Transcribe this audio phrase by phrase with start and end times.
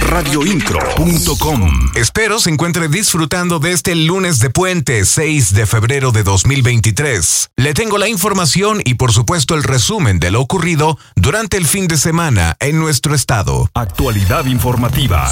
[0.00, 7.50] Radioincro.com Espero se encuentre disfrutando de este lunes de puente 6 de febrero de 2023.
[7.56, 11.88] Le tengo la información y por supuesto el resumen de lo ocurrido durante el fin
[11.88, 13.70] de semana en nuestro estado.
[13.74, 15.30] Actualidad informativa.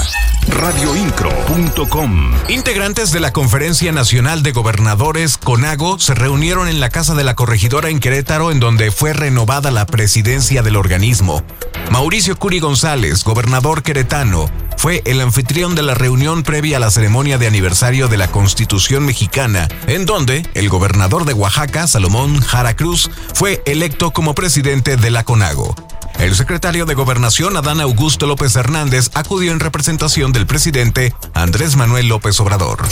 [0.48, 7.24] Radioincro.com Integrantes de la Conferencia Nacional de Gobernadores, CONAGO, se reunieron en la Casa de
[7.24, 11.42] la Corregidora en Querétaro en donde fue renovada la presidencia del organismo.
[11.90, 14.33] Mauricio Curi González, gobernador queretano,
[14.76, 19.04] fue el anfitrión de la reunión previa a la ceremonia de aniversario de la Constitución
[19.06, 25.10] mexicana, en donde el gobernador de Oaxaca, Salomón Jara Cruz, fue electo como presidente de
[25.10, 25.74] la CONAGO.
[26.18, 32.08] El secretario de Gobernación, Adán Augusto López Hernández, acudió en representación del presidente Andrés Manuel
[32.08, 32.84] López Obrador.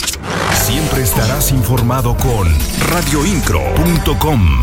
[0.66, 2.48] Siempre estarás informado con
[2.90, 4.62] radioincro.com.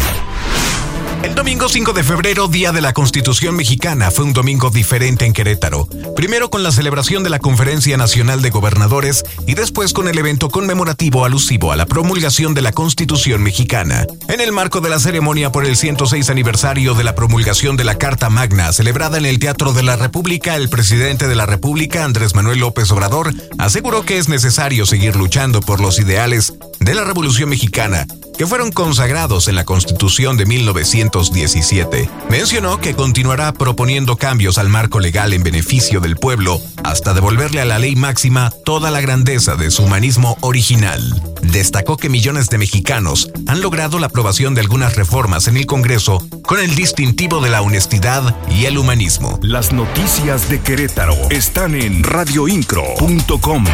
[1.21, 5.33] El domingo 5 de febrero, Día de la Constitución Mexicana, fue un domingo diferente en
[5.33, 5.85] Querétaro.
[6.15, 10.49] Primero con la celebración de la Conferencia Nacional de Gobernadores y después con el evento
[10.49, 14.05] conmemorativo alusivo a la promulgación de la Constitución Mexicana.
[14.29, 17.97] En el marco de la ceremonia por el 106 aniversario de la promulgación de la
[17.97, 22.33] Carta Magna, celebrada en el Teatro de la República, el presidente de la República, Andrés
[22.33, 27.49] Manuel López Obrador, aseguró que es necesario seguir luchando por los ideales de la Revolución
[27.49, 28.05] Mexicana
[28.39, 32.09] que fueron consagrados en la Constitución de 1917.
[32.29, 37.65] Mencionó que continuará proponiendo cambios al marco legal en beneficio del pueblo hasta devolverle a
[37.65, 41.01] la ley máxima toda la grandeza de su humanismo original.
[41.41, 46.25] Destacó que millones de mexicanos han logrado la aprobación de algunas reformas en el Congreso
[46.43, 49.37] con el distintivo de la honestidad y el humanismo.
[49.41, 53.65] Las noticias de Querétaro están en radioincro.com.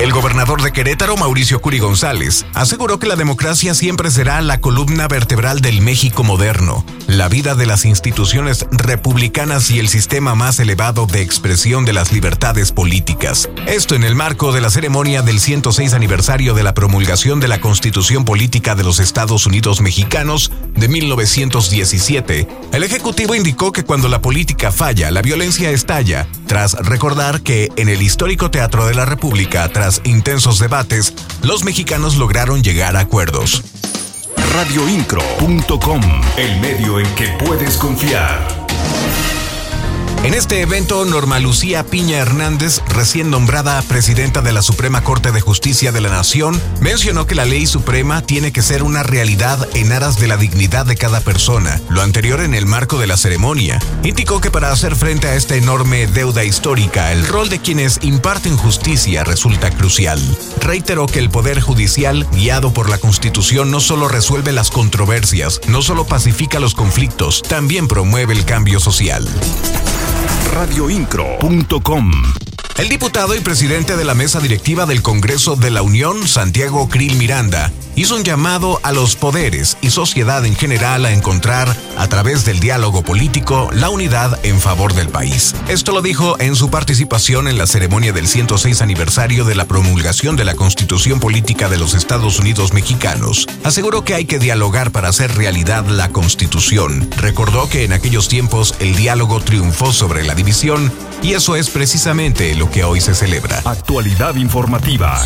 [0.00, 5.06] El gobernador de Querétaro, Mauricio Curi González, aseguró que la democracia siempre será la columna
[5.08, 11.04] vertebral del México moderno, la vida de las instituciones republicanas y el sistema más elevado
[11.04, 13.50] de expresión de las libertades políticas.
[13.66, 17.60] Esto en el marco de la ceremonia del 106 aniversario de la promulgación de la
[17.60, 20.50] Constitución Política de los Estados Unidos Mexicanos
[20.80, 22.48] de 1917.
[22.72, 27.88] El Ejecutivo indicó que cuando la política falla, la violencia estalla, tras recordar que en
[27.88, 33.62] el histórico Teatro de la República, tras intensos debates, los mexicanos lograron llegar a acuerdos.
[34.52, 36.00] Radioincro.com,
[36.36, 38.59] el medio en que puedes confiar.
[40.22, 45.40] En este evento, Norma Lucía Piña Hernández, recién nombrada presidenta de la Suprema Corte de
[45.40, 49.92] Justicia de la Nación, mencionó que la ley suprema tiene que ser una realidad en
[49.92, 53.78] aras de la dignidad de cada persona, lo anterior en el marco de la ceremonia.
[54.04, 58.58] Indicó que para hacer frente a esta enorme deuda histórica, el rol de quienes imparten
[58.58, 60.20] justicia resulta crucial.
[60.60, 65.80] Reiteró que el Poder Judicial, guiado por la Constitución, no solo resuelve las controversias, no
[65.80, 69.26] solo pacifica los conflictos, también promueve el cambio social
[70.50, 72.49] radioincro.com.
[72.80, 77.16] El diputado y presidente de la mesa directiva del Congreso de la Unión, Santiago Krill
[77.16, 82.46] Miranda, hizo un llamado a los poderes y sociedad en general a encontrar, a través
[82.46, 85.54] del diálogo político, la unidad en favor del país.
[85.68, 90.36] Esto lo dijo en su participación en la ceremonia del 106 aniversario de la promulgación
[90.36, 93.46] de la Constitución Política de los Estados Unidos Mexicanos.
[93.62, 97.10] Aseguró que hay que dialogar para hacer realidad la Constitución.
[97.18, 100.90] Recordó que en aquellos tiempos el diálogo triunfó sobre la división
[101.22, 103.62] y eso es precisamente lo que hoy se celebra.
[103.64, 105.20] Actualidad informativa.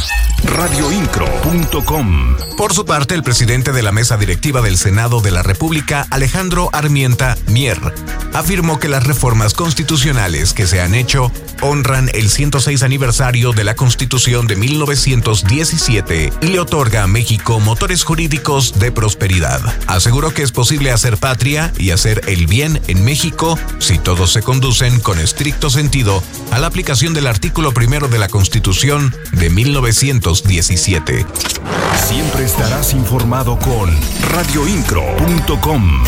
[0.45, 2.37] Radioincro.com.
[2.57, 6.71] Por su parte, el presidente de la mesa directiva del Senado de la República, Alejandro
[6.73, 7.81] Armienta Mier,
[8.33, 11.33] afirmó que las reformas constitucionales que se han hecho
[11.63, 18.05] honran el 106 aniversario de la Constitución de 1917 y le otorga a México motores
[18.05, 19.61] jurídicos de prosperidad.
[19.87, 24.43] Aseguró que es posible hacer patria y hacer el bien en México si todos se
[24.43, 31.27] conducen con estricto sentido a la aplicación del artículo primero de la Constitución de 1917.
[32.07, 33.91] Siempre estarás informado con
[34.31, 36.05] radioincro.com.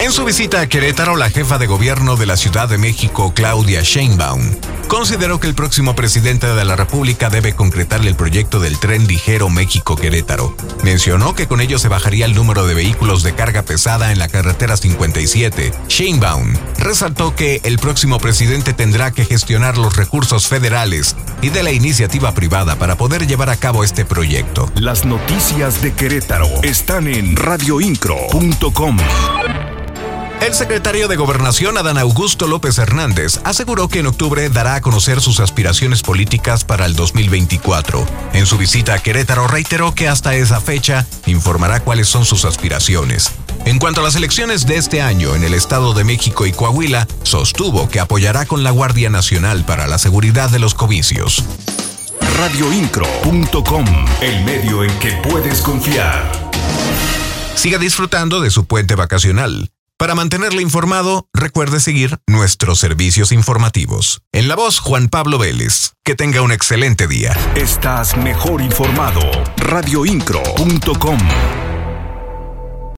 [0.00, 3.82] En su visita a Querétaro, la jefa de gobierno de la Ciudad de México, Claudia
[3.82, 4.54] Sheinbaum,
[4.86, 9.48] consideró que el próximo presidente de la República debe concretar el proyecto del tren ligero
[9.48, 10.54] México-Querétaro.
[10.84, 14.28] Mencionó que con ello se bajaría el número de vehículos de carga pesada en la
[14.28, 15.72] carretera 57.
[15.88, 21.72] Sheinbaum resaltó que el próximo presidente tendrá que gestionar los recursos federales y de la
[21.72, 24.70] iniciativa privada para poder llevar a cabo este proyecto.
[24.76, 28.96] Las noticias de Querétaro están en radioincro.com.
[30.40, 35.20] El secretario de Gobernación, Adán Augusto López Hernández, aseguró que en octubre dará a conocer
[35.20, 38.06] sus aspiraciones políticas para el 2024.
[38.32, 43.32] En su visita a Querétaro reiteró que hasta esa fecha informará cuáles son sus aspiraciones.
[43.64, 47.08] En cuanto a las elecciones de este año en el Estado de México y Coahuila,
[47.24, 51.44] sostuvo que apoyará con la Guardia Nacional para la seguridad de los comicios.
[52.38, 53.86] Radioincro.com,
[54.20, 56.30] el medio en que puedes confiar.
[57.56, 59.68] Siga disfrutando de su puente vacacional.
[59.98, 64.22] Para mantenerle informado, recuerde seguir nuestros servicios informativos.
[64.32, 65.94] En la voz, Juan Pablo Vélez.
[66.04, 67.36] Que tenga un excelente día.
[67.56, 69.20] Estás mejor informado.
[69.56, 71.18] Radioincro.com